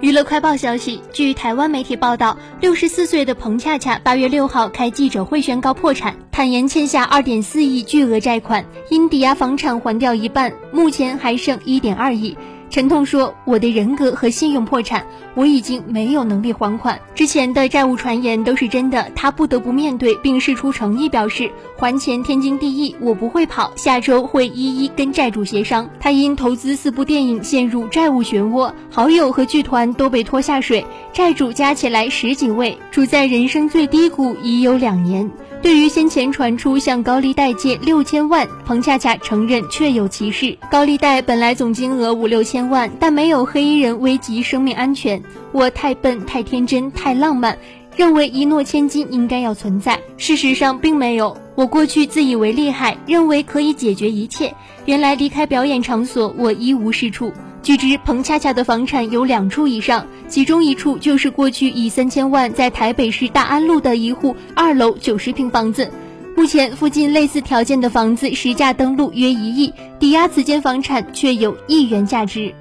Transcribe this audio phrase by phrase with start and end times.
[0.00, 12.36] 娱乐快报消息，据台湾媒体报道，六十四岁的彭恰恰八月六号开记者会宣告破产，坦言欠下二点四亿巨额债款，因抵押房产还掉一半，目前还剩一点二亿。
[12.70, 17.00] 陈痛说：“我的人格和信用破产，我已经没有能力还款。
[17.14, 25.88] 之前的债务传言都是真的，他不得不面对，并释出诚意，表示还钱天经地义，我不会跑，下周会一一跟债主协商。
[26.00, 35.30] 他因投资四部电影陷入债务漩涡，好友和剧团都被拖下水，债主加起来十几位，处在人生最低谷已有两年。”
[35.62, 40.58] 对于先前传出向高利贷借六千万，彭恰恰承认确有其事。
[40.70, 45.20] 高利贷本来总金额五六千千万，但没有黑衣人危及生命安全。
[45.50, 47.58] 我太笨、太天真、太浪漫，
[47.96, 49.98] 认为一诺千金应该要存在。
[50.16, 51.36] 事实上并没有。
[51.56, 54.54] 我过去自以为厉害，认为可以解决一切，
[54.84, 57.32] 原来离开表演场所，我一无是处。
[57.60, 65.90] 据知，彭恰恰的房产有两处以上，其中一处就是过去以三千万在台北市大安路的一户二楼九十平房子。
[66.36, 72.52] 目前附近类似条件的房子实价登录约一亿，抵押此间房产却有亿元价值。